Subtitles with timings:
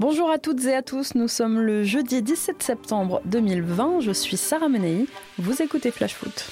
[0.00, 4.36] Bonjour à toutes et à tous, nous sommes le jeudi 17 septembre 2020, je suis
[4.36, 5.06] Sarah Menei,
[5.38, 6.50] vous écoutez Flash Foot.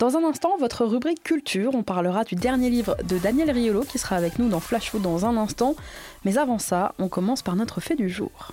[0.00, 3.98] Dans un instant, votre rubrique culture, on parlera du dernier livre de Daniel Riolo qui
[3.98, 5.76] sera avec nous dans Flash Foot dans un instant.
[6.24, 8.52] Mais avant ça, on commence par notre fait du jour.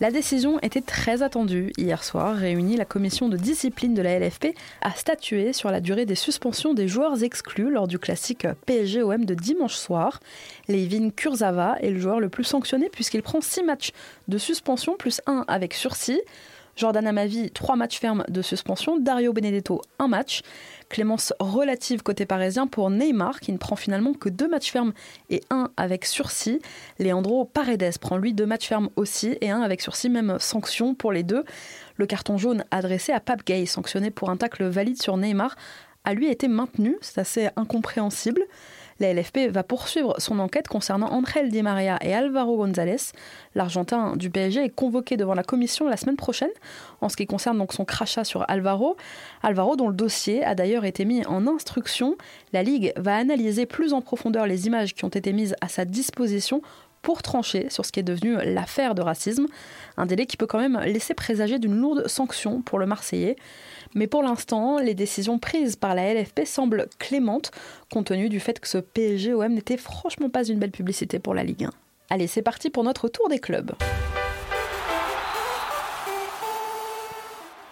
[0.00, 1.74] La décision était très attendue.
[1.76, 6.06] Hier soir, réunie, la commission de discipline de la LFP a statué sur la durée
[6.06, 10.20] des suspensions des joueurs exclus lors du classique PSG-OM de dimanche soir.
[10.68, 13.90] Levin Kurzava est le joueur le plus sanctionné puisqu'il prend 6 matchs
[14.26, 16.22] de suspension plus 1 avec sursis.
[16.76, 18.98] Jordan Amavi, 3 matchs fermes de suspension.
[18.98, 20.42] Dario Benedetto, 1 match.
[20.88, 24.92] Clémence relative côté parisien pour Neymar, qui ne prend finalement que deux matchs fermes
[25.28, 26.60] et un avec sursis.
[26.98, 31.12] Leandro Paredes prend lui deux matchs fermes aussi et un avec sursis, même sanction pour
[31.12, 31.44] les deux.
[31.96, 35.54] Le carton jaune adressé à Pape Gay, sanctionné pour un tacle valide sur Neymar,
[36.04, 36.96] a lui été maintenu.
[37.02, 38.42] C'est assez incompréhensible.
[39.00, 43.12] La LFP va poursuivre son enquête concernant André Di Maria et Alvaro González.
[43.54, 46.50] L'Argentin du PSG est convoqué devant la commission la semaine prochaine
[47.00, 48.98] en ce qui concerne donc son crachat sur Alvaro.
[49.42, 52.16] Alvaro dont le dossier a d'ailleurs été mis en instruction.
[52.52, 55.86] La Ligue va analyser plus en profondeur les images qui ont été mises à sa
[55.86, 56.60] disposition
[57.02, 59.46] pour trancher sur ce qui est devenu l'affaire de racisme,
[59.96, 63.36] un délai qui peut quand même laisser présager d'une lourde sanction pour le Marseillais.
[63.94, 67.50] Mais pour l'instant, les décisions prises par la LFP semblent clémentes,
[67.92, 71.44] compte tenu du fait que ce PSG-OM n'était franchement pas une belle publicité pour la
[71.44, 71.70] Ligue 1.
[72.10, 73.72] Allez, c'est parti pour notre tour des clubs.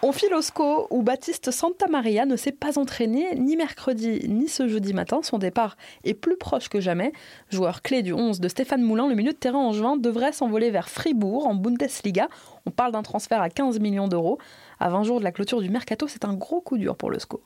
[0.09, 4.67] On file au SCO où Baptiste Santamaria ne s'est pas entraîné ni mercredi ni ce
[4.67, 5.19] jeudi matin.
[5.21, 7.13] Son départ est plus proche que jamais.
[7.51, 10.71] Joueur clé du 11 de Stéphane Moulin, le milieu de terrain en juin devrait s'envoler
[10.71, 12.27] vers Fribourg en Bundesliga.
[12.65, 14.39] On parle d'un transfert à 15 millions d'euros.
[14.79, 17.19] À 20 jours de la clôture du mercato, c'est un gros coup dur pour le
[17.19, 17.43] SCO.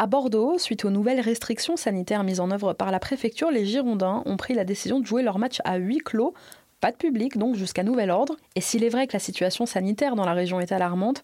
[0.00, 4.22] À Bordeaux, suite aux nouvelles restrictions sanitaires mises en œuvre par la préfecture, les Girondins
[4.26, 6.34] ont pris la décision de jouer leur match à huis clos
[6.80, 8.36] pas de public, donc jusqu'à nouvel ordre.
[8.56, 11.22] Et s'il est vrai que la situation sanitaire dans la région est alarmante,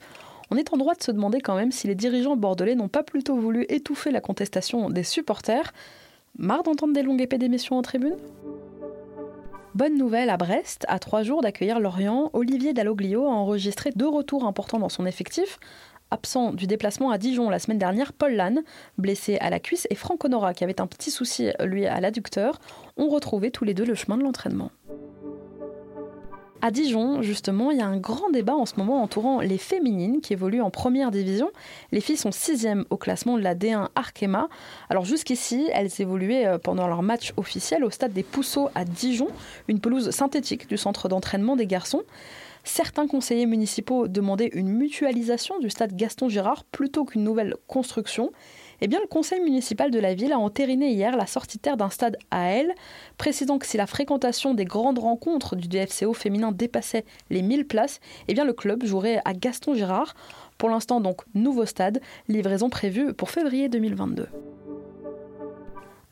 [0.51, 3.03] on est en droit de se demander quand même si les dirigeants bordelais n'ont pas
[3.03, 5.73] plutôt voulu étouffer la contestation des supporters.
[6.37, 8.17] Marre d'entendre des longues épées d'émissions en tribune?
[9.75, 14.45] Bonne nouvelle à Brest, à trois jours d'accueillir Lorient, Olivier Dalloglio a enregistré deux retours
[14.45, 15.59] importants dans son effectif.
[16.13, 18.63] Absent du déplacement à Dijon la semaine dernière, Paul Lannes,
[18.99, 22.61] blessé à la cuisse, et Franck Honora, qui avait un petit souci, lui, à l'adducteur,
[22.97, 24.71] ont retrouvé tous les deux le chemin de l'entraînement.
[26.63, 30.21] À Dijon, justement, il y a un grand débat en ce moment entourant les féminines
[30.21, 31.51] qui évoluent en première division.
[31.93, 34.49] Les filles sont sixièmes au classement de la D1 Arkema.
[34.89, 39.29] Alors jusqu'ici, elles évoluaient euh, pendant leur match officiel au stade des Pousseaux à Dijon,
[39.69, 42.03] une pelouse synthétique du centre d'entraînement des garçons.
[42.65, 48.33] Certains conseillers municipaux demandaient une mutualisation du stade Gaston Girard plutôt qu'une nouvelle construction.
[48.85, 52.19] Eh le conseil municipal de la ville a entériné hier la sortie terre d'un stade
[52.31, 52.75] à elle,
[53.17, 57.99] précisant que si la fréquentation des grandes rencontres du DFCO féminin dépassait les 1000 places,
[58.29, 60.15] eh le club jouerait à Gaston Girard.
[60.59, 64.29] Pour l'instant, donc, nouveau stade, livraison prévue pour février 2022.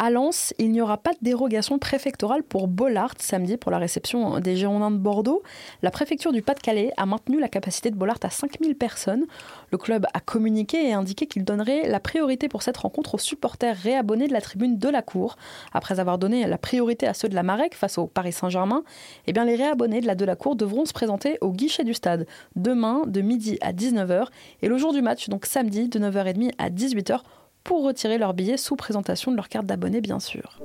[0.04, 4.40] À Lens, il n'y aura pas de dérogation préfectorale pour Bollard samedi pour la réception
[4.40, 5.44] des Girondins de Bordeaux.
[5.80, 9.26] La préfecture du Pas-de-Calais a maintenu la capacité de Bollard à 5000 personnes.
[9.70, 13.76] Le club a communiqué et indiqué qu'il donnerait la priorité pour cette rencontre aux supporters
[13.76, 15.36] réabonnés de la tribune de la Cour.
[15.72, 18.82] Après avoir donné la priorité à ceux de la Marec face au Paris Saint-Germain,
[19.28, 21.94] eh bien les réabonnés de la de la Cour devront se présenter au guichet du
[21.94, 22.26] stade
[22.56, 24.26] demain de midi à 19h
[24.62, 27.20] et le jour du match, donc samedi de 9h30 à 18h
[27.64, 30.60] pour retirer leur billet sous présentation de leur carte d'abonné bien sûr.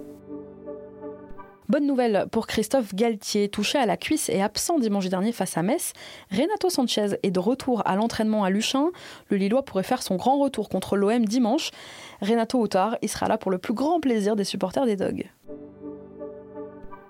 [1.70, 5.64] Bonne nouvelle pour Christophe Galtier, touché à la cuisse et absent dimanche dernier face à
[5.64, 5.92] Metz.
[6.32, 8.92] Renato Sanchez est de retour à l'entraînement à Luchin.
[9.28, 11.72] Le Lillois pourrait faire son grand retour contre l'OM dimanche.
[12.22, 15.26] Renato Outard, il sera là pour le plus grand plaisir des supporters des Dogs.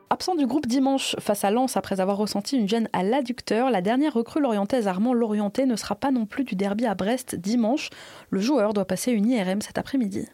[0.10, 3.82] Absent du groupe dimanche face à Lens après avoir ressenti une gêne à l'adducteur, la
[3.82, 7.90] dernière recrue lorientaise Armand Lorienté ne sera pas non plus du derby à Brest dimanche.
[8.30, 10.30] Le joueur doit passer une IRM cet après-midi.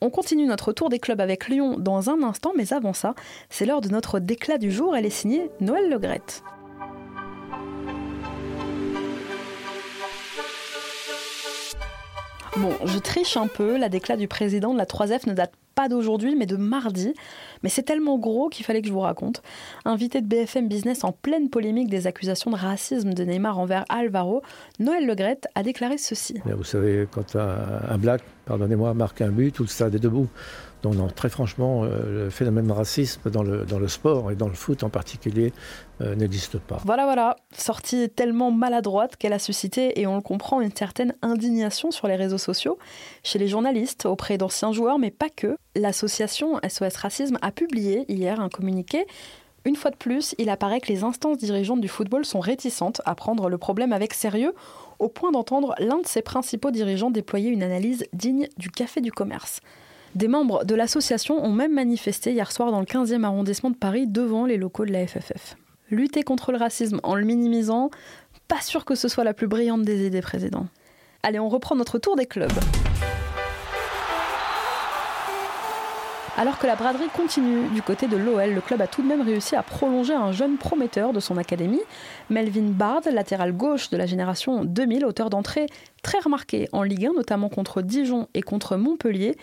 [0.00, 3.14] On continue notre tour des clubs avec Lyon dans un instant, mais avant ça,
[3.50, 4.96] c'est l'heure de notre déclat du jour.
[4.96, 6.42] Elle est signée Noël Legrette.
[12.56, 15.88] Bon, je triche un peu, la déclat du président de la 3F ne date pas
[15.88, 17.14] d'aujourd'hui, mais de mardi.
[17.62, 19.42] Mais c'est tellement gros qu'il fallait que je vous raconte.
[19.84, 24.42] Invité de BFM Business en pleine polémique des accusations de racisme de Neymar envers Alvaro,
[24.80, 26.40] Noël Legrette a déclaré ceci.
[26.44, 30.28] Vous savez, quand un, black pardonnez-moi, marque un but, tout le stade est debout.
[30.82, 34.48] Donc non, très franchement, euh, le phénomène racisme dans le, dans le sport et dans
[34.48, 35.52] le foot en particulier
[36.00, 36.80] euh, n'existe pas.
[36.84, 41.90] Voilà, voilà, sortie tellement maladroite qu'elle a suscité, et on le comprend, une certaine indignation
[41.90, 42.78] sur les réseaux sociaux,
[43.22, 45.56] chez les journalistes, auprès d'anciens joueurs, mais pas que.
[45.74, 49.06] L'association SOS Racisme a publié hier un communiqué
[49.66, 53.16] une fois de plus, il apparaît que les instances dirigeantes du football sont réticentes à
[53.16, 54.54] prendre le problème avec sérieux,
[55.00, 59.10] au point d'entendre l'un de ses principaux dirigeants déployer une analyse digne du café du
[59.10, 59.60] commerce.
[60.16, 64.06] Des membres de l'association ont même manifesté hier soir dans le 15e arrondissement de Paris
[64.06, 65.56] devant les locaux de la FFF.
[65.90, 67.90] Lutter contre le racisme en le minimisant,
[68.48, 70.68] pas sûr que ce soit la plus brillante des idées, président.
[71.22, 72.50] Allez, on reprend notre tour des clubs.
[76.38, 79.22] Alors que la braderie continue du côté de l'OL, le club a tout de même
[79.22, 81.80] réussi à prolonger un jeune prometteur de son académie,
[82.28, 85.64] Melvin Bard, latéral gauche de la génération 2000, auteur d'entrée
[86.02, 89.36] très remarqué en Ligue 1, notamment contre Dijon et contre Montpellier.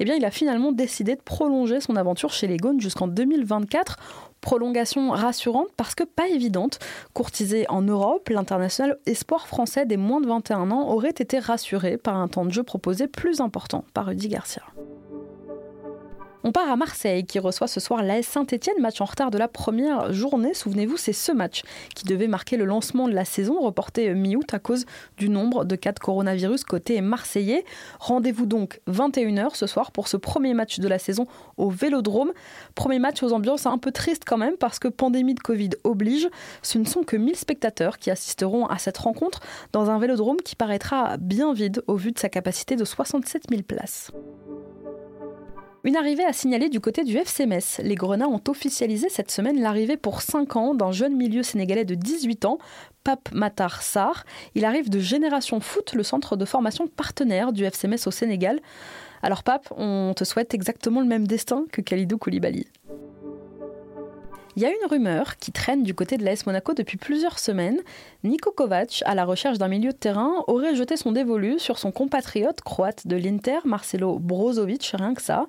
[0.00, 3.96] Eh bien, il a finalement décidé de prolonger son aventure chez les Gaunes jusqu'en 2024
[4.40, 6.78] prolongation rassurante parce que pas évidente.
[7.12, 12.16] Courtisé en Europe, l'international espoir français des moins de 21 ans aurait été rassuré par
[12.16, 14.62] un temps de jeu proposé plus important par Rudy Garcia.
[16.42, 19.46] On part à Marseille qui reçoit ce soir l'AS Saint-Etienne, match en retard de la
[19.46, 20.54] première journée.
[20.54, 21.62] Souvenez-vous, c'est ce match
[21.94, 24.86] qui devait marquer le lancement de la saison, reporté mi-août à cause
[25.18, 27.64] du nombre de cas de coronavirus côté marseillais.
[27.98, 31.26] Rendez-vous donc 21h ce soir pour ce premier match de la saison
[31.58, 32.32] au Vélodrome.
[32.74, 36.26] Premier match aux ambiances un peu tristes quand même parce que pandémie de Covid oblige.
[36.62, 39.40] Ce ne sont que 1000 spectateurs qui assisteront à cette rencontre
[39.72, 43.62] dans un Vélodrome qui paraîtra bien vide au vu de sa capacité de 67 000
[43.62, 44.10] places.
[45.82, 47.80] Une arrivée à signaler du côté du FC Metz.
[47.82, 51.94] Les Grenats ont officialisé cette semaine l'arrivée pour 5 ans d'un jeune milieu sénégalais de
[51.94, 52.58] 18 ans,
[53.02, 54.24] Pape Matar Sarr.
[54.54, 58.60] Il arrive de Génération Foot, le centre de formation partenaire du FC Metz au Sénégal.
[59.22, 62.66] Alors Pape, on te souhaite exactement le même destin que Khalidou Koulibaly.
[64.60, 67.78] Il y a une rumeur qui traîne du côté de l'AS Monaco depuis plusieurs semaines.
[68.24, 71.92] Niko Kovac, à la recherche d'un milieu de terrain, aurait jeté son dévolu sur son
[71.92, 75.46] compatriote croate de l'Inter, Marcelo Brozovic, rien que ça.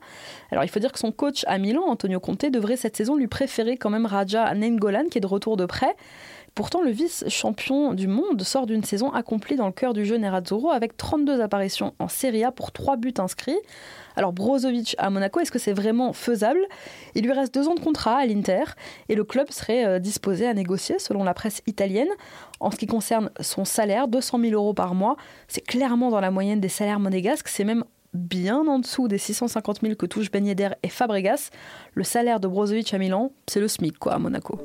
[0.49, 3.27] Alors il faut dire que son coach à Milan, Antonio Conte, devrait cette saison lui
[3.27, 5.93] préférer quand même Raja Nengolan, qui est de retour de près.
[6.53, 10.69] Pourtant, le vice-champion du monde sort d'une saison accomplie dans le cœur du jeu Nerazzurro
[10.69, 13.57] avec 32 apparitions en Serie A pour 3 buts inscrits.
[14.17, 16.59] Alors Brozovic à Monaco, est-ce que c'est vraiment faisable?
[17.15, 18.63] Il lui reste deux ans de contrat à l'Inter
[19.07, 22.09] et le club serait euh, disposé à négocier selon la presse italienne.
[22.59, 25.15] En ce qui concerne son salaire, 200 000 euros par mois,
[25.47, 29.79] c'est clairement dans la moyenne des salaires monégasques, c'est même bien en dessous des 650
[29.81, 31.49] 000 que touchent Ben et Fabregas.
[31.93, 34.59] Le salaire de Brozovic à Milan, c'est le SMIC quoi à Monaco.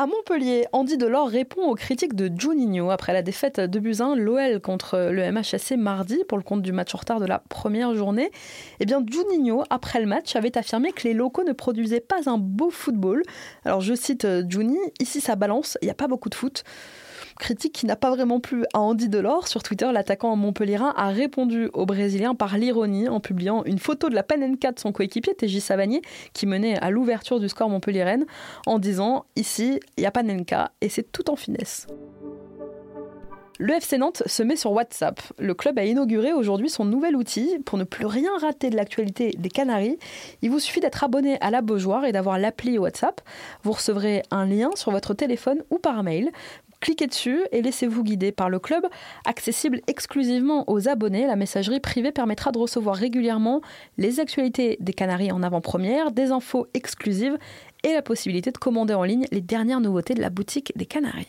[0.00, 4.58] À Montpellier, Andy Delors répond aux critiques de Juninho après la défaite de Buzyn, l'OL
[4.58, 8.30] contre le MHSC mardi pour le compte du match en retard de la première journée.
[8.80, 12.38] Eh bien, Juninho, après le match, avait affirmé que les locaux ne produisaient pas un
[12.38, 13.22] beau football.
[13.66, 16.64] Alors, je cite Juni, ici ça balance, il n'y a pas beaucoup de foot
[17.40, 19.48] critique qui n'a pas vraiment plu à Andy Delors.
[19.48, 24.14] Sur Twitter, l'attaquant montpellierin a répondu aux Brésiliens par l'ironie en publiant une photo de
[24.14, 26.02] la Panenka de son coéquipier TJ Savanier
[26.32, 28.26] qui menait à l'ouverture du score montpelliéraine
[28.66, 31.88] en disant ici, il y a Panenka et c'est tout en finesse.
[33.58, 35.20] Le FC Nantes se met sur WhatsApp.
[35.38, 39.34] Le club a inauguré aujourd'hui son nouvel outil pour ne plus rien rater de l'actualité
[39.36, 39.98] des Canaries.
[40.40, 43.20] Il vous suffit d'être abonné à la Beaujoire et d'avoir l'appli WhatsApp.
[43.62, 46.30] Vous recevrez un lien sur votre téléphone ou par mail.
[46.80, 48.86] Cliquez dessus et laissez-vous guider par le club.
[49.26, 53.60] Accessible exclusivement aux abonnés, la messagerie privée permettra de recevoir régulièrement
[53.98, 57.36] les actualités des Canaries en avant-première, des infos exclusives
[57.84, 61.28] et la possibilité de commander en ligne les dernières nouveautés de la boutique des Canaries.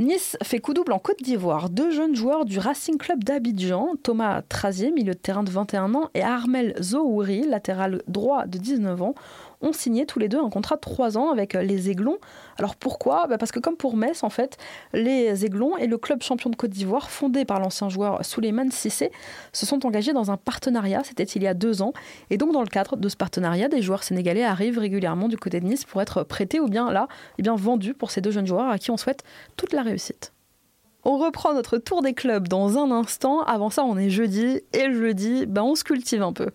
[0.00, 1.68] Nice fait coup double en Côte d'Ivoire.
[1.68, 6.08] Deux jeunes joueurs du Racing Club d'Abidjan, Thomas Trazier, milieu de terrain de 21 ans,
[6.14, 9.14] et Armel Zohouri, latéral droit de 19 ans,
[9.60, 12.18] ont signé tous les deux un contrat de 3 ans avec euh, les Aiglons.
[12.58, 13.26] Alors pourquoi?
[13.26, 14.56] Bah, Parce que comme pour Metz, en fait,
[14.92, 19.10] les Aiglons et le club champion de Côte d'Ivoire, fondé par l'ancien joueur Souleymane Sissé,
[19.52, 21.92] se sont engagés dans un partenariat, c'était il y a deux ans.
[22.30, 25.60] Et donc dans le cadre de ce partenariat, des joueurs sénégalais arrivent régulièrement du côté
[25.60, 28.46] de Nice pour être prêtés ou bien là, eh bien vendus pour ces deux jeunes
[28.46, 29.24] joueurs à qui on souhaite
[29.56, 30.32] toute la réussite.
[31.04, 33.40] On reprend notre tour des clubs dans un instant.
[33.42, 34.60] Avant ça, on est jeudi.
[34.74, 36.50] Et jeudi, ben, on se cultive un peu.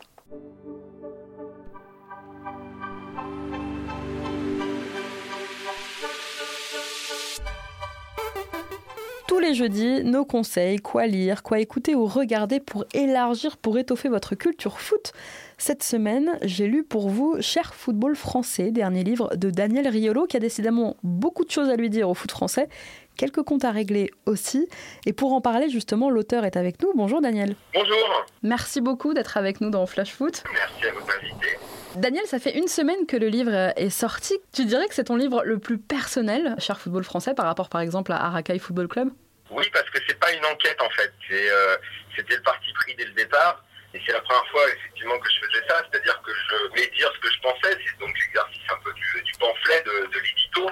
[9.46, 14.34] Les jeudis, nos conseils, quoi lire, quoi écouter ou regarder pour élargir, pour étoffer votre
[14.34, 15.14] culture foot.
[15.60, 20.36] Cette semaine, j'ai lu pour vous Cher football français, dernier livre de Daniel Riolo, qui
[20.36, 22.70] a décidément beaucoup de choses à lui dire au foot français.
[23.18, 24.68] quelques comptes à régler aussi.
[25.06, 26.92] Et pour en parler, justement, l'auteur est avec nous.
[26.96, 27.56] Bonjour Daniel.
[27.76, 28.26] Bonjour.
[28.42, 30.44] Merci beaucoup d'être avec nous dans Flash Foot.
[30.52, 31.58] Merci à vous d'inviter.
[31.98, 34.34] Daniel, ça fait une semaine que le livre est sorti.
[34.54, 37.82] Tu dirais que c'est ton livre le plus personnel, cher football français, par rapport par
[37.82, 39.12] exemple à Arakai Football Club?
[39.56, 41.14] Oui, parce que c'est pas une enquête en fait.
[41.32, 41.78] Euh,
[42.14, 43.64] c'était le parti pris dès le départ.
[43.94, 47.10] Et c'est la première fois effectivement que je faisais ça, c'est-à-dire que je voulais dire
[47.16, 50.70] ce que je pensais, c'est donc l'exercice un peu du, pamphlet de, de l'édito.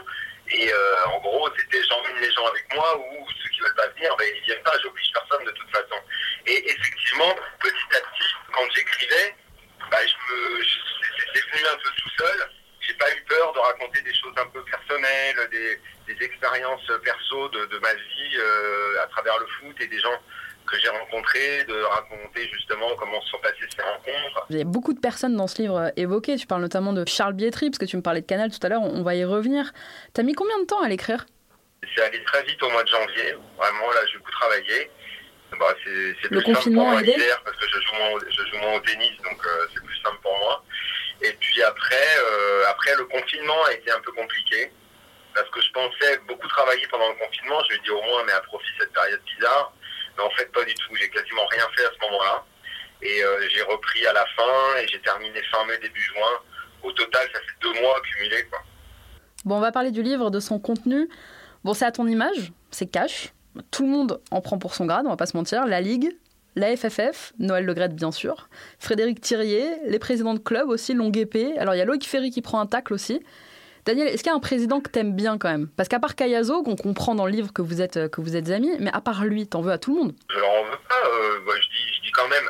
[0.49, 3.87] Et euh, en gros, c'était j'emmène les gens avec moi ou ceux qui veulent pas
[3.87, 6.03] venir, ben, ils viennent pas, j'oblige personne de toute façon.
[6.45, 9.35] Et effectivement, petit à petit, quand j'écrivais,
[9.89, 10.63] ben, je me,
[11.33, 12.49] c'est venu un peu tout seul.
[12.85, 15.79] J'ai pas eu peur de raconter des choses un peu personnelles, des,
[16.21, 20.17] expériences perso de, ma vie euh, à travers le foot et des gens
[20.65, 24.45] que j'ai rencontrés, de raconter justement comment se sont passées ces rencontres.
[24.49, 26.35] Il y a beaucoup de personnes dans ce livre évoquées.
[26.35, 28.69] Tu parles notamment de Charles Bietri, parce que tu me parlais de Canal tout à
[28.69, 29.71] l'heure, on va y revenir.
[30.13, 31.25] Tu as mis combien de temps à l'écrire?
[31.95, 33.35] C'est allé très vite au mois de janvier.
[33.57, 34.89] Vraiment, là, j'ai beaucoup travaillé.
[35.59, 38.75] Bah, c'est le confinement simple pour moi parce que je joue, moins, je joue moins
[38.75, 40.63] au tennis, donc euh, c'est plus simple pour moi.
[41.23, 44.71] Et puis après, euh, après, le confinement a été un peu compliqué
[45.33, 47.59] parce que je pensais beaucoup travailler pendant le confinement.
[47.63, 49.73] Je lui ai dit au moins, mais à profit cette période bizarre.
[50.17, 50.95] Mais en fait, pas du tout.
[50.99, 52.45] J'ai quasiment rien fait à ce moment-là.
[53.01, 56.39] Et euh, j'ai repris à la fin et j'ai terminé fin mai, début juin.
[56.83, 58.45] Au total, ça fait deux mois cumulés.
[59.45, 61.09] Bon, on va parler du livre, de son contenu.
[61.63, 63.33] Bon, c'est à ton image, c'est cash.
[63.71, 65.65] Tout le monde en prend pour son grade, on va pas se mentir.
[65.65, 66.15] La Ligue,
[66.55, 71.57] la FFF, Noël Le bien sûr, Frédéric Thirier, les présidents de club aussi, Longue Épée.
[71.57, 73.21] Alors il y a Loïc Ferry qui prend un tacle aussi.
[73.85, 75.67] Daniel, est-ce qu'il y a un président que t'aimes bien quand même?
[75.75, 78.49] Parce qu'à part Kayazo, qu'on comprend dans le livre que vous êtes, que vous êtes
[78.49, 80.13] amis, mais à part lui, t'en veux à tout le monde?
[80.29, 81.03] Je n'en veux pas.
[81.05, 81.67] Euh, je,
[82.01, 82.45] dis, quand même,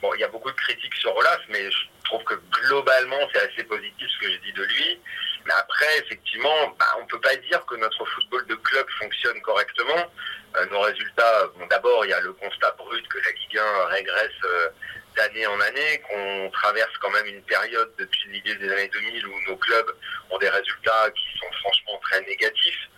[0.00, 3.52] bon, il y a beaucoup de critiques sur Olaf, mais je trouve que globalement, c'est
[3.52, 5.00] assez positif ce que je dis de lui.
[5.46, 9.40] Mais après, effectivement, bah, on ne peut pas dire que notre football de club fonctionne
[9.42, 10.10] correctement.
[10.56, 13.84] Euh, nos résultats, bon, d'abord, il y a le constat brut que la Ligue 1
[13.86, 14.68] régresse euh,
[15.16, 19.26] d'année en année, qu'on traverse quand même une période depuis le milieu des années 2000
[19.26, 19.90] où nos clubs
[20.30, 22.88] ont des résultats qui sont franchement très négatifs.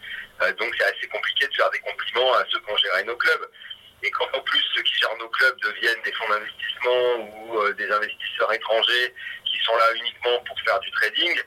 [0.42, 3.16] Euh, donc c'est assez compliqué de faire des compliments à ceux qui ont géré nos
[3.16, 3.48] clubs.
[4.02, 7.90] Et quand en plus ceux qui gèrent nos clubs deviennent des fonds d'investissement ou des
[7.90, 9.14] investisseurs étrangers
[9.46, 11.40] qui sont là uniquement pour faire du trading,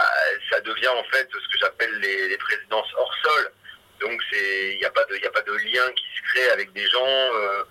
[0.00, 0.10] bah,
[0.50, 3.52] ça devient en fait ce que j'appelle les, présidences hors sol.
[4.00, 6.86] Donc il n'y a pas de a pas de lien qui se crée avec des
[6.88, 7.06] gens.
[7.06, 7.64] Euh,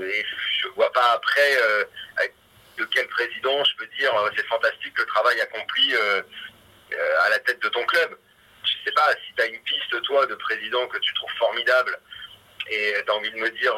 [0.00, 0.24] et
[0.60, 1.84] je vois pas après euh,
[2.78, 7.62] de quel président je peux dire euh, c'est fantastique le travail accompli à la tête
[7.62, 8.18] de ton club.
[8.64, 11.98] Je sais pas si tu as une piste toi de président que tu trouves formidable
[12.68, 13.74] et tu as envie de me dire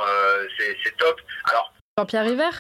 [0.59, 1.21] c'est top.
[1.51, 2.51] Alors Jean-Pierre River?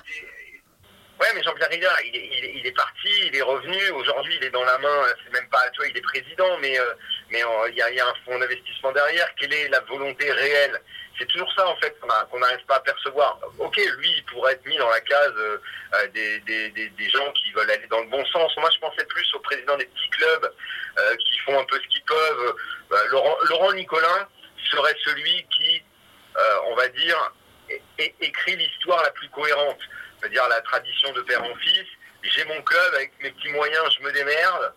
[1.24, 3.90] Ouais, mais Jean-Pierre Rivière, il est, parti, il est revenu.
[3.92, 5.04] Aujourd'hui, il est dans la main.
[5.24, 8.14] C'est même pas, tu vois, il est président, mais euh, euh, il y, a, un
[8.26, 9.26] fonds d'investissement derrière.
[9.36, 10.78] Quelle est la volonté réelle?
[11.18, 13.40] C'est toujours ça en fait qu'on n'arrive pas à percevoir.
[13.58, 15.58] Ok, lui, il pourrait être mis dans la case euh,
[16.12, 18.54] des, des, gens qui veulent aller dans le bon sens.
[18.58, 20.52] Moi, je pensais plus aux présidents des petits clubs
[21.20, 22.54] qui font un peu ce qu'ils peuvent.
[23.08, 24.28] Laurent, Laurent Nicolin
[24.70, 25.82] serait celui qui,
[26.66, 27.32] on va dire,
[28.20, 29.80] écrit l'histoire la plus cohérente
[30.24, 31.84] c'est-à-dire la tradition de père en fils.
[32.22, 34.72] J'ai mon club avec mes petits moyens, je me démerde.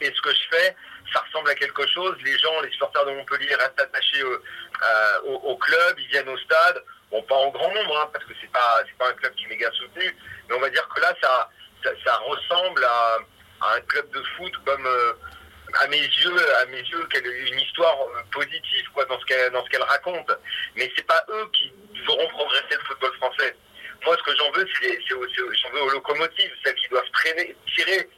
[0.00, 0.76] Et ce que je fais,
[1.12, 2.16] ça ressemble à quelque chose.
[2.24, 6.82] Les gens, les supporters de Montpellier restent attachés euh, au, club, ils viennent au stade.
[7.12, 9.48] Bon, pas en grand nombre, hein, parce que c'est pas pas un club qui est
[9.48, 10.16] méga soutenu,
[10.48, 13.18] mais on va dire que là, ça ressemble à,
[13.76, 15.12] un club de foot comme euh,
[15.80, 17.08] à mes yeux, à mes yeux,
[17.46, 20.32] une histoire euh, positive quoi dans ce qu'elle dans ce qu'elle raconte.
[20.74, 21.72] Mais c'est pas eux qui
[22.04, 23.56] feront progresser le football français.
[24.04, 27.10] Moi, ce que j'en veux, c'est veux aux locomotives, celles qui doivent
[27.74, 28.08] tirer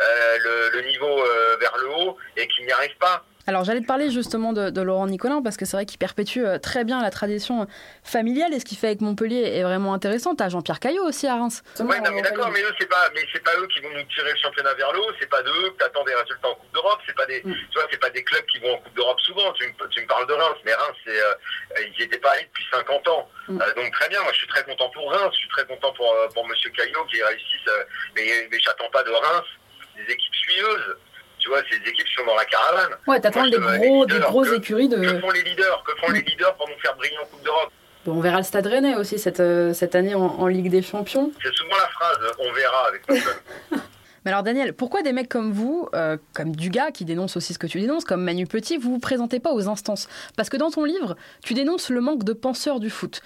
[0.00, 3.25] euh, le, niveau euh, vers le haut et qui n'y arrivent pas.
[3.46, 6.58] Alors j'allais te parler justement de, Laurent Nicolin parce que c'est vrai qu'il perpétue euh,
[6.58, 7.66] très bien la tradition
[8.02, 10.34] familiale et ce qu'il fait avec Montpellier est vraiment intéressant.
[10.34, 11.62] T'as Jean-Pierre Caillot aussi à Reims.
[11.78, 14.02] Ouais, non, mais d'accord, mais eux c'est pas, mais c'est pas eux qui vont nous
[14.14, 15.12] tirer le championnat vers le haut.
[15.20, 17.00] C'est pas d'eux que t'attends des résultats en Coupe d'Europe.
[17.06, 17.54] C'est pas des, mm.
[17.70, 19.52] tu vois, c'est pas des clubs qui vont en Coupe d'Europe souvent.
[19.52, 23.28] Tu, me parles de Reims, mais Reims c'est, ils étaient pas allés depuis 50 ans.
[23.48, 23.58] Mm.
[23.76, 25.30] donc très bien, moi je suis très content pour Reims.
[25.34, 27.70] Je suis très content pour pour Monsieur Caillot qui réussisse.
[28.16, 29.46] mais mais j'attends pas de Reims
[29.96, 30.96] des équipes suiveuses
[31.46, 32.98] tu vois, des équipes qui sont dans la caravane.
[33.06, 34.96] Ouais, t'attends des gros, des grosses écuries de.
[34.96, 37.72] Que font les leaders Que font les leaders pour nous faire briller en Coupe d'Europe
[38.08, 41.32] on verra le Stade Rennais aussi cette, euh, cette année en, Ligue des Champions.
[41.42, 43.02] C'est souvent la phrase on verra avec
[44.24, 47.58] Mais alors Daniel, pourquoi des mecs comme vous, euh, comme Dugas qui dénonce aussi ce
[47.58, 50.06] que tu dénonces, comme Manu Petit, vous vous présentez pas aux instances?
[50.36, 53.22] Parce que dans ton livre, tu dénonces le manque de penseurs du foot.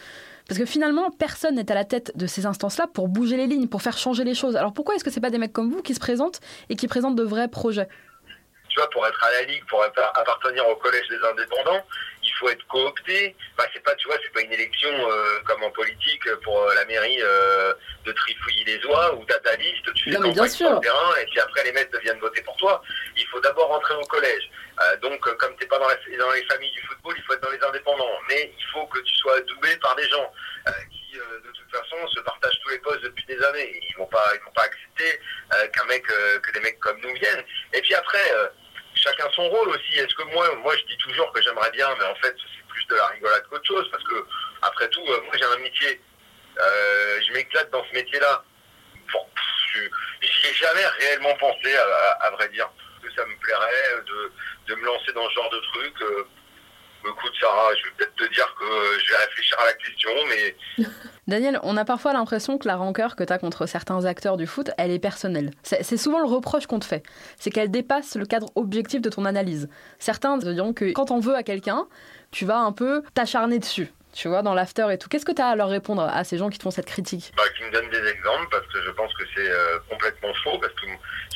[0.49, 3.69] Parce que finalement, personne n'est à la tête de ces instances-là pour bouger les lignes,
[3.69, 4.57] pour faire changer les choses.
[4.57, 6.89] Alors pourquoi est-ce que c'est pas des mecs comme vous qui se présentent et qui
[6.89, 7.87] présentent de vrais projets?
[8.81, 11.85] Vois, pour être à la Ligue, pour appartenir au collège des indépendants,
[12.23, 13.37] il faut être coopté.
[13.57, 16.85] Enfin, c'est pas, tu vois, c'est pas une élection euh, comme en politique pour la
[16.87, 20.67] mairie de trifouiller les oies ou t'as ta liste, tu fais non, bien sûr.
[20.69, 22.83] sur le terrain et puis après les maîtres viennent voter pour toi.
[23.17, 24.51] Il faut d'abord rentrer au collège.
[25.03, 27.63] donc, comme t'es pas dans, dans les familles du football, il faut être dans les
[27.63, 28.19] indépendants.
[28.29, 30.33] Mais il faut que tu sois doublé par des gens
[30.91, 33.81] qui, de toute façon, se partagent tous les postes depuis des années.
[33.91, 35.21] Ils vont pas, ils vont pas accepter
[35.73, 37.45] qu'un mec, que des mecs comme nous viennent.
[37.73, 38.33] Et puis après
[39.03, 39.99] chacun son rôle aussi.
[39.99, 42.87] Est-ce que moi, moi je dis toujours que j'aimerais bien, mais en fait c'est plus
[42.87, 44.27] de la rigolade qu'autre chose, parce que
[44.63, 46.01] après tout, euh, moi j'ai un métier,
[46.59, 48.45] euh, je m'éclate dans ce métier-là.
[49.13, 49.27] Bon,
[50.23, 51.75] j'y ai jamais réellement pensé,
[52.21, 52.69] à, vrai dire,
[53.03, 54.33] que ça me plairait de,
[54.69, 56.03] de, me lancer dans ce genre de truc.
[56.03, 56.29] Euh,
[57.09, 60.85] écoute Sarah, je vais peut-être te dire que je vais réfléchir à la question, mais...
[61.27, 64.47] Daniel, on a parfois l'impression que la rancœur que tu as contre certains acteurs du
[64.47, 65.53] foot, elle est personnelle.
[65.63, 67.03] C'est souvent le reproche qu'on te fait.
[67.39, 69.69] C'est qu'elle dépasse le cadre objectif de ton analyse.
[69.99, 71.87] Certains diront que quand on veut à quelqu'un,
[72.31, 73.93] tu vas un peu t'acharner dessus.
[74.13, 75.09] Tu vois, dans l'after et tout.
[75.09, 77.33] Qu'est-ce que tu as à leur répondre à ces gens qui te font cette critique?
[77.37, 80.59] Bah, Qui me donnent des exemples parce que je pense que c'est euh, complètement faux
[80.59, 80.87] parce que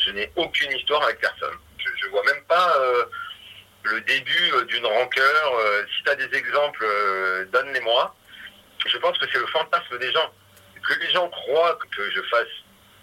[0.01, 1.55] je n'ai aucune histoire avec personne.
[1.79, 3.05] Je, ne vois même pas euh,
[3.85, 5.61] le début euh, d'une rancœur.
[5.97, 6.87] si tu as des exemples,
[7.53, 8.15] donne-les-moi
[8.87, 10.31] je pense que c'est le fantasme des gens.
[10.87, 12.49] Que les gens croient que je fasse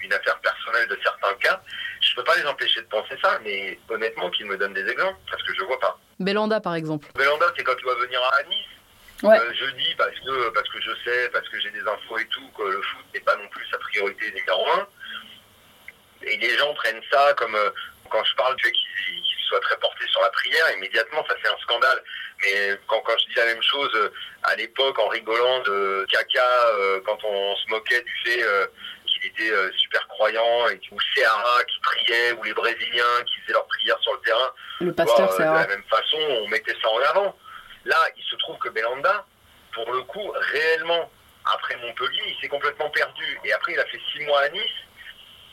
[0.01, 1.61] une affaire personnelle de certains cas,
[2.01, 4.87] je ne peux pas les empêcher de penser ça, mais honnêtement, qu'ils me donnent des
[4.87, 5.99] exemples, parce que je ne vois pas.
[6.19, 7.07] Belanda, par exemple.
[7.15, 8.65] Belanda, c'est quand tu vas venir à Nice.
[9.23, 12.25] Euh, je dis parce que, parce que je sais, parce que j'ai des infos et
[12.25, 14.87] tout, que le foot n'est pas non plus sa priorité numéro un.
[16.23, 17.69] Et les gens prennent ça comme, euh,
[18.11, 21.47] quand je parle du fait qu'ils soit très porté sur la prière, immédiatement, ça fait
[21.47, 22.03] un scandale.
[22.41, 24.09] Mais quand, quand je dis la même chose, euh,
[24.43, 28.65] à l'époque, en rigolant de Kaka, euh, quand on, se moquait du fait euh,
[29.05, 33.67] qu'il était super croyant, et, ou Seara qui priait, ou les Brésiliens qui faisaient leur
[33.67, 37.37] prière sur le terrain, le pasteur De la même façon, on mettait ça en avant.
[37.85, 39.25] Là, il se trouve que Belanda,
[39.73, 41.09] pour le coup, réellement,
[41.45, 43.39] après Montpellier, il s'est complètement perdu.
[43.43, 44.61] Et après, il a fait six mois à Nice.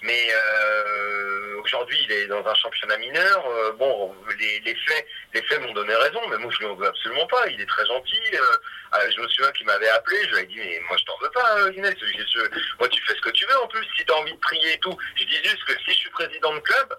[0.02, 3.46] Mais euh, aujourd'hui, il est dans un championnat mineur.
[3.46, 6.86] Euh, bon, les, les, faits, les faits m'ont donné raison, mais moi je ne veux
[6.86, 7.48] absolument pas.
[7.48, 8.20] Il est très gentil.
[8.34, 10.16] Euh, je me souviens qu'il m'avait appelé.
[10.28, 11.94] Je lui ai dit, mais moi je t'en veux pas, Inès.
[12.78, 13.84] moi, tu fais ce que tu veux en plus.
[13.96, 14.96] Si tu as envie de prier et tout.
[15.16, 16.94] Je dis juste que si je suis président de club,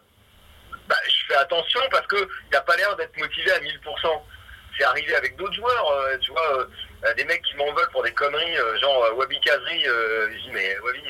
[0.87, 4.21] bah, je fais attention parce que il a pas l'air d'être motivé à 1000%.
[4.77, 6.67] C'est arrivé avec d'autres joueurs, tu vois,
[7.15, 9.83] des mecs qui m'en veulent pour des conneries, genre Wabi Kazri.
[9.83, 11.01] je dis, mais Wabi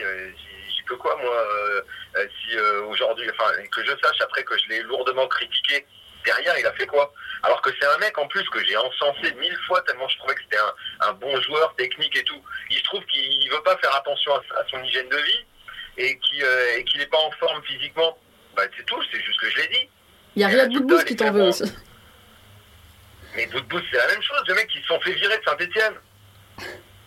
[0.89, 1.81] que quoi, moi, euh,
[2.17, 5.85] euh, si euh, aujourd'hui, enfin, que je sache après que je l'ai lourdement critiqué,
[6.25, 7.13] derrière, il a fait quoi?
[7.43, 10.35] Alors que c'est un mec en plus que j'ai encensé mille fois tellement je trouvais
[10.35, 10.61] que c'était
[11.01, 12.41] un, bon joueur technique et tout.
[12.69, 15.45] Il se trouve qu'il veut pas faire attention à, son hygiène de vie
[15.97, 18.17] et qu'il n'est pas en forme physiquement.
[18.55, 19.89] Bah, c'est tout, c'est juste que je l'ai dit.
[20.35, 21.71] Il y a rien de Boudbouz qui t'en veut aussi.
[23.35, 24.41] Mais Boudbouz, c'est la même chose.
[24.47, 25.93] Les mecs qui se sont fait virer de Saint-Etienne.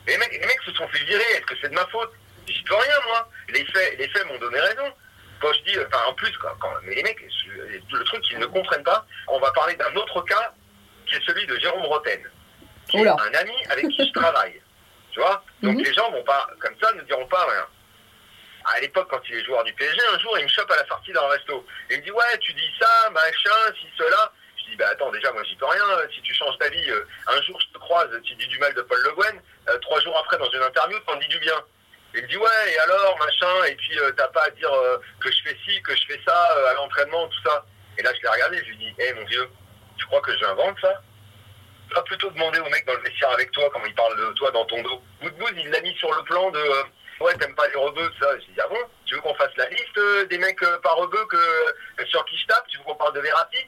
[0.06, 1.24] Les mecs, les mecs se sont fait virer.
[1.34, 2.12] Est-ce que c'est de ma faute?
[2.52, 3.28] J'y peux rien, moi.
[3.48, 4.92] Les faits, les faits m'ont donné raison.
[5.40, 8.84] Quand je dis, enfin, en plus, quand, mais les mecs, le truc qu'ils ne comprennent
[8.84, 10.54] pas, on va parler d'un autre cas
[11.06, 12.20] qui est celui de Jérôme Roten,
[12.88, 14.60] qui est un ami avec qui je travaille.
[15.10, 15.42] Tu vois?
[15.62, 15.84] Donc mhm.
[15.84, 17.66] les gens vont pas, comme ça, ne diront pas rien.
[18.64, 20.86] À l'époque, quand il est joueur du PSG, un jour, il me chope à la
[20.86, 21.66] sortie d'un resto.
[21.90, 24.32] Il me dit, ouais, tu dis ça, machin, si, cela.
[24.56, 25.82] Je dis, bah attends, déjà, moi, j'y peux rien.
[26.14, 28.72] Si tu changes ta vie, euh, un jour, je te croise, tu dis du mal
[28.74, 29.42] de Paul Le Guen.
[29.68, 31.64] Euh, trois jours après, dans une interview, tu en dis du bien.
[32.14, 34.98] Il me dit ouais et alors machin et puis euh, t'as pas à dire euh,
[35.18, 37.64] que je fais ci, que je fais ça euh, à l'entraînement, tout ça.
[37.96, 39.48] Et là je l'ai regardé, je lui dis hé mon vieux,
[39.96, 41.00] tu crois que j'invente ça?
[41.94, 44.50] Pas plutôt demander au mec dans le vestiaire avec toi quand il parle de toi
[44.50, 45.02] dans ton dos.
[45.22, 46.60] Bout il l'a mis sur le plan de
[47.20, 48.38] ouais t'aimes pas les rebeux, ça.
[48.38, 48.80] Je dis ah bon?
[49.06, 52.66] Tu veux qu'on fasse la liste des mecs par rebeux que sur qui je tape?
[52.68, 53.58] Tu veux qu'on parle de Verratti?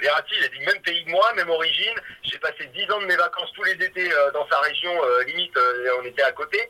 [0.00, 1.94] Verratti, il a dit même pays que moi, même origine.
[2.24, 4.92] J'ai passé 10 ans de mes vacances tous les étés dans sa région,
[5.26, 5.56] limite
[6.00, 6.68] on était à côté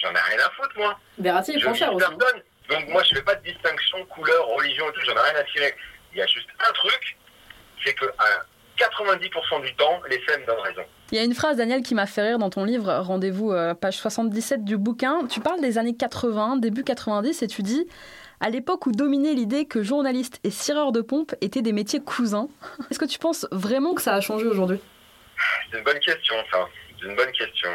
[0.00, 0.98] j'en ai rien à foutre, moi.
[1.18, 2.06] Verratti, il prend cher aussi.
[2.70, 5.44] Donc moi, je fais pas de distinction, couleur, religion et tout, j'en ai rien à
[5.44, 5.74] tirer.
[6.12, 7.16] Il y a juste un truc,
[7.84, 8.44] c'est que à
[8.78, 10.82] 90% du temps, les me donnent raison.
[11.12, 13.74] Il y a une phrase, Daniel, qui m'a fait rire dans ton livre, rendez-vous euh,
[13.74, 15.26] page 77 du bouquin.
[15.28, 17.86] Tu parles des années 80, début 90, et tu dis
[18.40, 22.48] à l'époque où dominait l'idée que journaliste et cireur de pompe étaient des métiers cousins.
[22.90, 24.80] Est-ce que tu penses vraiment que ça a changé aujourd'hui?
[25.70, 26.66] C'est une bonne question, ça.
[26.98, 27.70] C'est une bonne question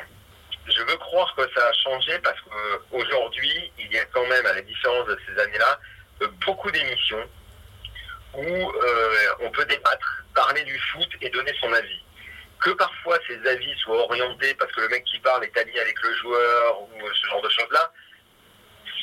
[0.75, 4.53] je veux croire que ça a changé parce qu'aujourd'hui, il y a quand même, à
[4.53, 5.79] la différence de ces années-là,
[6.21, 7.29] euh, beaucoup d'émissions
[8.35, 12.03] où euh, on peut débattre, parler du foot et donner son avis.
[12.59, 15.99] Que parfois ces avis soient orientés parce que le mec qui parle est ami avec
[16.01, 17.91] le joueur ou ce genre de choses-là,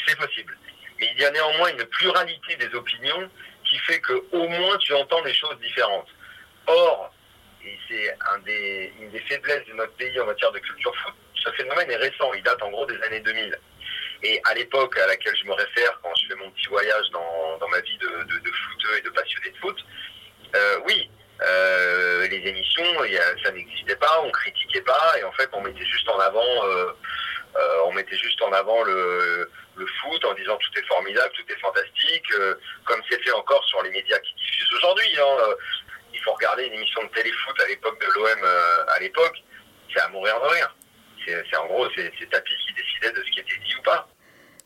[0.07, 0.57] c'est possible.
[1.01, 3.31] Mais il y a néanmoins une pluralité des opinions
[3.65, 6.09] qui fait que au moins tu entends des choses différentes.
[6.67, 7.13] Or,
[7.65, 8.17] et c'est
[9.01, 11.15] une des faiblesses de notre pays en matière de culture foot,
[11.47, 13.59] ce phénomène est récent, il date en gros des années 2000.
[14.23, 17.59] Et à l'époque à laquelle je me réfère quand je fais mon petit voyage dans,
[17.59, 19.77] dans ma vie de, de, footeux et de passionné de foot,
[20.55, 21.11] euh, oui,
[21.43, 22.85] euh, les émissions,
[23.45, 26.93] ça n'existait pas, on critiquait pas, et en fait on mettait juste en avant, euh,
[27.85, 29.51] on mettait juste en avant le,
[30.01, 32.33] foot en disant tout est formidable, tout est fantastique,
[32.85, 35.09] comme c'est fait encore sur les médias qui diffusent aujourd'hui.
[35.19, 35.55] Hein.
[36.15, 38.45] Il faut regarder une émission de téléfoot à l'époque de l'OM
[38.89, 39.37] à l'époque,
[39.93, 40.75] c'est à mourir de rire.
[41.27, 44.09] C'est en gros, c'est Tapi qui décidait de ce qui était dit ou pas.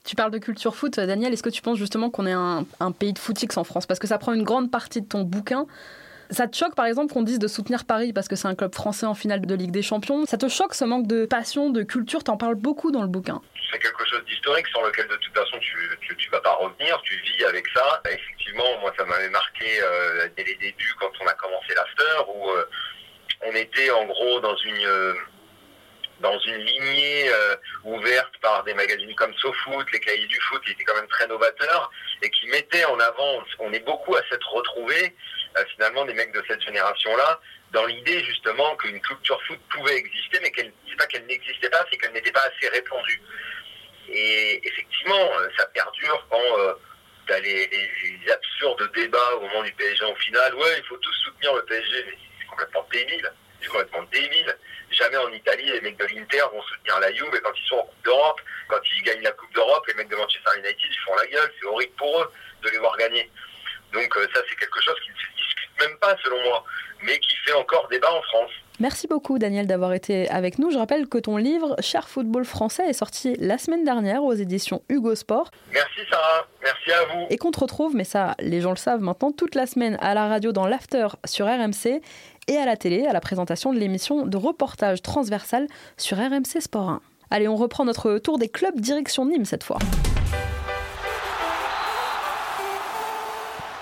[0.05, 1.33] Tu parles de culture foot, Daniel.
[1.33, 3.87] Est-ce que tu penses justement qu'on est un, un, pays de footix en France?
[3.87, 5.67] Parce que ça prend une grande partie de ton bouquin.
[6.31, 8.73] Ça te choque par exemple qu'on dise de soutenir Paris parce que c'est un club
[8.73, 10.25] français en finale de Ligue des Champions?
[10.27, 12.23] Ça te choque ce manque de passion, de culture?
[12.23, 13.41] T'en parles beaucoup dans le bouquin.
[13.73, 17.01] C'est quelque chose d'historique sur lequel de toute façon tu, tu, tu, vas pas revenir,
[17.03, 18.01] tu vis avec ça.
[18.09, 22.51] Effectivement, moi ça m'avait marqué euh, dès les débuts quand on a commencé l'after où
[22.51, 22.65] euh,
[23.47, 24.87] on était en gros dans une.
[24.87, 25.15] Euh,
[26.21, 30.73] dans une lignée euh, ouverte par des magazines comme SoFoot, les cahiers du foot, qui
[30.73, 31.91] étaient quand même très novateurs
[32.23, 35.15] et qui mettaient en avant, on est beaucoup à s'être retrouvés,
[35.57, 37.41] euh, finalement, des mecs de cette génération-là,
[37.73, 41.85] dans l'idée justement qu'une culture foot pouvait exister, mais qu'elle, c'est pas qu'elle n'existait pas,
[41.91, 43.23] c'est qu'elle n'était pas assez répandue.
[44.09, 46.75] Et effectivement, euh, ça perdure quand euh,
[47.27, 47.71] tu as les,
[48.33, 50.55] absurdes débats au moment du PSG en finale.
[50.57, 53.33] Ouais, il faut tous soutenir le PSG, mais c'est complètement débile.
[53.61, 54.57] C'est complètement débile.
[54.91, 57.77] Jamais en Italie, les mecs de l'Inter vont soutenir la Juve, et quand ils sont
[57.77, 60.99] en Coupe d'Europe, quand ils gagnent la Coupe d'Europe, les mecs de Manchester United, ils
[61.05, 61.53] font la gueule.
[61.61, 62.31] C'est horrible pour eux
[62.63, 63.31] de les voir gagner.
[63.93, 66.65] Donc euh, ça, c'est quelque chose qui ne se discute même pas, selon moi,
[67.03, 68.51] mais qui fait encore débat en France.
[68.81, 70.71] Merci beaucoup Daniel d'avoir été avec nous.
[70.71, 74.83] Je rappelle que ton livre Cher football français est sorti la semaine dernière aux éditions
[74.89, 75.51] Hugo Sport.
[75.71, 77.27] Merci Sarah, merci à vous.
[77.29, 80.15] Et qu'on te retrouve, mais ça les gens le savent maintenant, toute la semaine à
[80.15, 82.01] la radio dans l'After sur RMC
[82.49, 86.89] et à la télé à la présentation de l'émission de reportage transversal sur RMC Sport
[86.89, 87.01] 1.
[87.31, 89.79] Allez, on reprend notre tour des clubs direction Nîmes cette fois.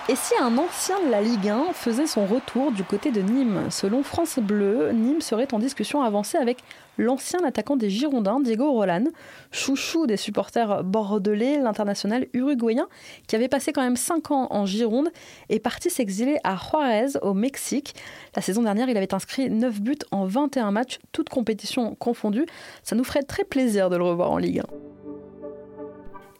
[0.09, 3.69] Et si un ancien de la Ligue 1 faisait son retour du côté de Nîmes?
[3.69, 6.57] Selon France Bleu, Nîmes serait en discussion avancée avec
[6.97, 9.03] l'ancien attaquant des Girondins, Diego Roland,
[9.51, 12.87] chouchou des supporters bordelais, l'international uruguayen,
[13.27, 15.09] qui avait passé quand même 5 ans en Gironde
[15.49, 17.93] et parti s'exiler à Juarez, au Mexique.
[18.35, 22.47] La saison dernière, il avait inscrit 9 buts en 21 matchs, toutes compétitions confondues.
[22.81, 24.98] Ça nous ferait très plaisir de le revoir en Ligue 1.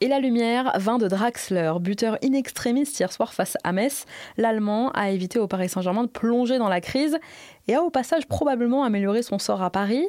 [0.01, 4.05] Et la lumière vint de Draxler, buteur in extremis hier soir face à Metz.
[4.37, 7.17] L'Allemand a évité au Paris Saint-Germain de plonger dans la crise
[7.67, 10.07] et a au passage probablement amélioré son sort à Paris.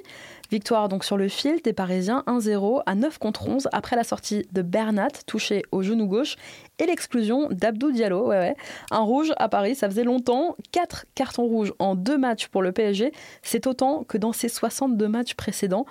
[0.52, 4.46] Victoire donc sur le fil des Parisiens 1-0 à 9 contre 11 après la sortie
[4.52, 6.36] de Bernat touché au genou gauche
[6.78, 8.28] et l'exclusion d'Abdou Diallo.
[8.28, 8.54] Ouais.
[8.92, 10.54] Un rouge à Paris, ça faisait longtemps.
[10.70, 13.12] 4 cartons rouges en 2 matchs pour le PSG.
[13.42, 15.84] C'est autant que dans ses 62 matchs précédents.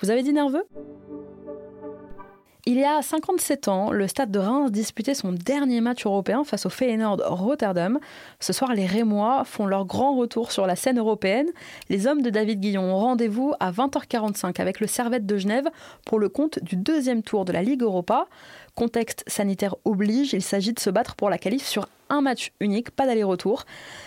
[0.00, 0.64] Vous avez dit nerveux?
[2.66, 6.64] Il y a 57 ans, le Stade de Reims disputait son dernier match européen face
[6.64, 7.98] au Feyenoord Rotterdam.
[8.40, 11.48] Ce soir, les Rémois font leur grand retour sur la scène européenne.
[11.90, 15.68] Les hommes de David Guillon ont rendez-vous à 20h45 avec le Servette de Genève
[16.06, 18.28] pour le compte du deuxième tour de la Ligue Europa.
[18.74, 22.90] Contexte sanitaire oblige, il s'agit de se battre pour la qualif sur un match unique,
[22.90, 23.64] pas d'aller-retour.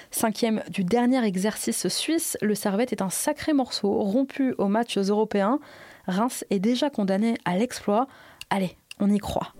[0.10, 5.60] Cinquième du dernier exercice suisse, le Servette est un sacré morceau rompu aux matchs européens.
[6.08, 8.08] Reims est déjà condamné à l'exploit.
[8.49, 9.53] Allez, on y croit.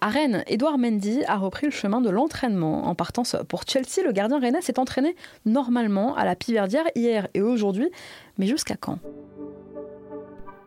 [0.00, 2.86] À Rennes, Edouard Mendy a repris le chemin de l'entraînement.
[2.88, 5.14] En partance pour Chelsea, le gardien rennais s'est entraîné
[5.46, 7.88] normalement à la Piverdière hier et aujourd'hui,
[8.36, 8.98] mais jusqu'à quand?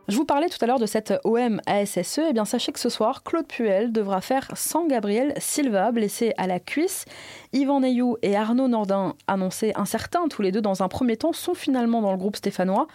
[0.08, 2.78] Je vous parlais tout à l'heure de cette OM ASSE, et eh bien sachez que
[2.78, 7.06] ce soir, Claude Puel devra faire sans Gabriel Silva, blessé à la cuisse.
[7.52, 11.54] Yvan Neyou et Arnaud Nordin, annoncés incertains tous les deux dans un premier temps, sont
[11.54, 12.86] finalement dans le groupe stéphanois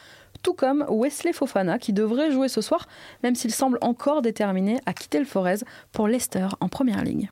[0.41, 2.87] tout comme Wesley Fofana qui devrait jouer ce soir,
[3.23, 5.57] même s'il semble encore déterminé à quitter le Forez
[5.91, 7.29] pour Leicester en première ligne.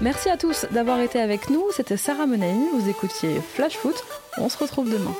[0.00, 4.04] Merci à tous d'avoir été avec nous, c'était Sarah Menei, vous écoutiez Flash Foot,
[4.38, 5.14] on se retrouve demain.